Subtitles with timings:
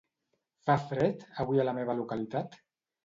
[0.69, 2.59] Fa fred avui a la meva localitat?